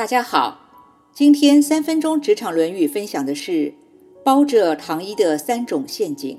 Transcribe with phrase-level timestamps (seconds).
[0.00, 0.58] 大家好，
[1.12, 3.74] 今天三分钟职场论语分享的是
[4.24, 6.38] 包着糖衣的三种陷阱。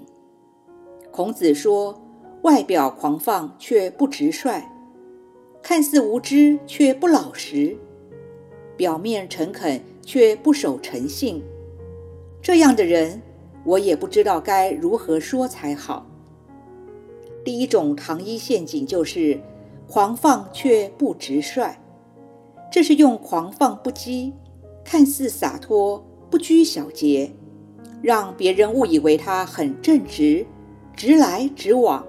[1.11, 2.01] 孔子说
[2.41, 4.63] ：“外表狂放却不直率，
[5.61, 7.77] 看似无知却不老实，
[8.75, 11.43] 表面诚恳却不守诚信。
[12.41, 13.21] 这样的人，
[13.63, 16.07] 我也不知道该如何说才好。”
[17.45, 19.39] 第一种糖衣陷阱就是
[19.87, 21.77] 狂放却不直率。
[22.71, 24.31] 这是用狂放不羁、
[24.83, 27.29] 看似洒脱、不拘小节，
[28.01, 30.45] 让别人误以为他很正直、
[30.95, 32.07] 直来直往，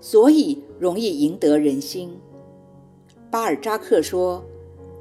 [0.00, 2.16] 所以容易赢得人心。
[3.28, 4.44] 巴尔扎克说：“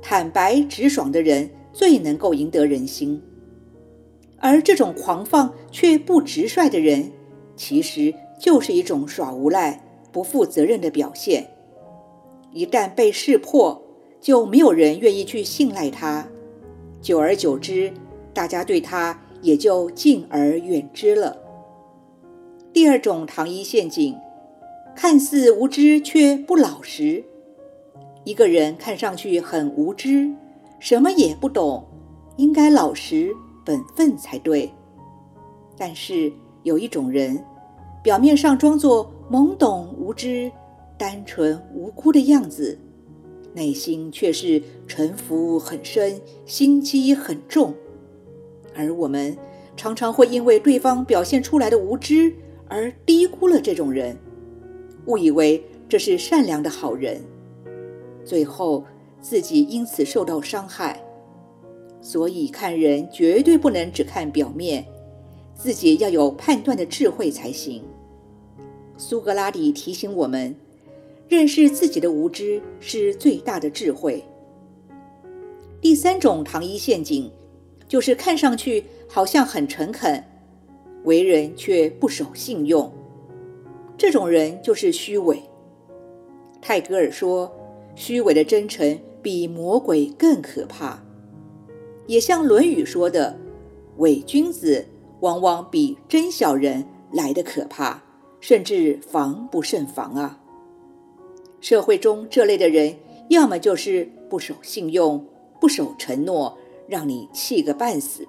[0.02, 3.21] 坦白直爽的人最能够赢得人心。”
[4.41, 7.12] 而这种狂放却不直率的人，
[7.55, 9.80] 其实就是一种耍无赖、
[10.12, 11.52] 不负责任的表现。
[12.52, 13.83] 一旦被识破，
[14.23, 16.26] 就没有人愿意去信赖他，
[17.02, 17.91] 久而久之，
[18.34, 21.35] 大家对他也就敬而远之了。
[22.71, 24.16] 第二种糖衣陷阱，
[24.96, 27.21] 看似无知却不老实。
[28.24, 30.32] 一个人看上去很无知，
[30.79, 31.85] 什么也不懂，
[32.38, 33.29] 应该老实
[33.66, 34.71] 本分才对。
[35.77, 36.32] 但是
[36.63, 37.44] 有一种人，
[38.01, 40.49] 表面上装作懵懂无知、
[40.98, 42.79] 单纯无辜的样子。
[43.54, 47.73] 内心却是城府很深、心机很重，
[48.76, 49.37] 而我们
[49.77, 52.34] 常常会因为对方表现出来的无知
[52.68, 54.18] 而低估了这种人，
[55.05, 57.21] 误以为这是善良的好人，
[58.26, 58.84] 最后
[59.21, 61.04] 自己因此受到伤害。
[62.01, 64.85] 所以看人绝对不能只看表面，
[65.56, 67.84] 自己要有判断的智慧才行。
[68.97, 70.56] 苏格拉底提醒我们。
[71.28, 74.24] 认识自己的无知是最大的智慧。
[75.81, 77.31] 第三种糖衣陷阱，
[77.88, 80.24] 就是看上去好像很诚恳，
[81.03, 82.91] 为人却不守信用。
[83.97, 85.41] 这种人就是虚伪。
[86.61, 87.51] 泰戈尔说
[87.95, 91.03] ：“虚伪的真诚比魔鬼更可怕。”
[92.07, 93.38] 也像《论语》说的
[93.97, 94.85] ：“伪君子
[95.22, 98.01] 往往比真小人来的可怕，
[98.40, 100.40] 甚至防不胜防啊。”
[101.63, 102.94] 社会中这类的人，
[103.29, 105.25] 要么就是不守信用、
[105.62, 106.57] 不守承诺，
[106.90, 108.25] 让你气个半死；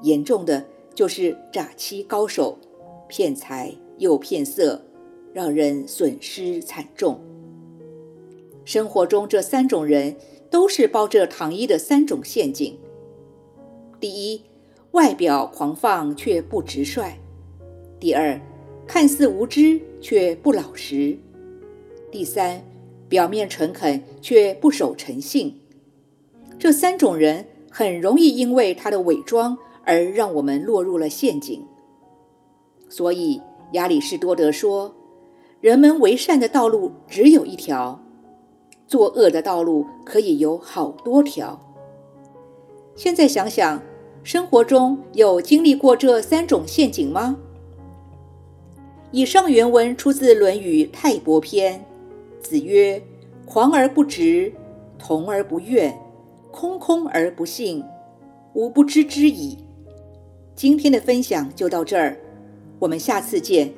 [0.00, 0.64] 严重的
[0.94, 2.56] 就是诈欺高手，
[3.06, 4.82] 骗财又骗色，
[5.34, 7.20] 让人损失惨重。
[8.64, 10.16] 生活中这三种人
[10.48, 12.78] 都是包着糖衣的三种陷阱。
[14.00, 14.40] 第一，
[14.92, 17.10] 外表狂放却不直率；
[18.00, 18.40] 第二，
[18.86, 21.18] 看似无知却不老实。
[22.10, 22.62] 第三，
[23.08, 25.60] 表面诚恳却不守诚信，
[26.58, 31.62] 这三种人很容易因为他的伪装而让我们落入了陷阱。
[32.88, 33.40] 所以
[33.72, 34.94] 亚里士多德说
[35.60, 38.00] ：“人们为善的道路只有一条，
[38.86, 41.60] 作恶的道路可以有好多条。”
[42.96, 43.82] 现在想想，
[44.22, 47.36] 生活中有经历过这三种陷阱吗？
[49.10, 51.78] 以上原文出自《论语·泰伯篇》。
[52.40, 53.02] 子曰
[53.44, 54.52] ：“狂而不直，
[54.98, 55.96] 同而不怨，
[56.50, 57.84] 空空而不信，
[58.54, 59.58] 吾不知之矣。”
[60.54, 62.18] 今天的分享就到这儿，
[62.78, 63.72] 我们下次见。